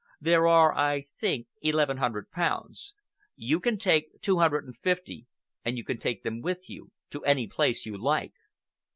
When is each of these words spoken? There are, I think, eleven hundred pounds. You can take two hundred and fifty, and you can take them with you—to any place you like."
There 0.19 0.47
are, 0.47 0.75
I 0.75 1.05
think, 1.19 1.45
eleven 1.61 1.97
hundred 1.97 2.31
pounds. 2.31 2.95
You 3.35 3.59
can 3.59 3.77
take 3.77 4.19
two 4.19 4.39
hundred 4.39 4.65
and 4.65 4.75
fifty, 4.75 5.27
and 5.63 5.77
you 5.77 5.83
can 5.83 5.99
take 5.99 6.23
them 6.23 6.41
with 6.41 6.67
you—to 6.71 7.23
any 7.23 7.45
place 7.45 7.85
you 7.85 7.99
like." 8.01 8.33